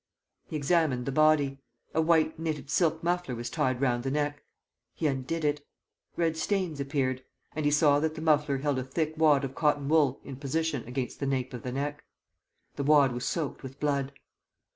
He 0.47 0.55
examined 0.55 1.05
the 1.05 1.11
body. 1.11 1.59
A 1.93 2.01
white 2.01 2.39
knitted 2.39 2.71
silk 2.71 3.03
muffler 3.03 3.35
was 3.35 3.51
tied 3.51 3.79
round 3.79 4.01
the 4.01 4.09
neck. 4.09 4.41
He 4.95 5.05
undid 5.05 5.45
it. 5.45 5.63
Red 6.17 6.35
stains 6.37 6.79
appeared; 6.79 7.23
and 7.55 7.65
he 7.65 7.69
saw 7.69 7.99
that 7.99 8.15
the 8.15 8.21
muffler 8.21 8.57
held 8.57 8.79
a 8.79 8.83
thick 8.83 9.13
wad 9.15 9.43
of 9.43 9.53
cotton 9.53 9.87
wool 9.89 10.19
in 10.23 10.37
position 10.37 10.87
against 10.87 11.19
the 11.19 11.27
nape 11.27 11.53
of 11.53 11.61
the 11.61 11.71
neck. 11.71 12.03
The 12.77 12.83
wad 12.83 13.11
was 13.11 13.25
soaked 13.25 13.61
with 13.61 13.79
blood. 13.79 14.11